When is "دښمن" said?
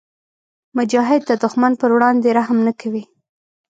1.43-1.73